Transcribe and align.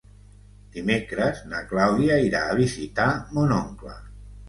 Dimecres 0.77 1.45
na 1.53 1.61
Clàudia 1.73 2.19
irà 2.31 2.43
a 2.49 2.59
visitar 2.65 3.09
mon 3.39 3.59
oncle. 3.63 3.99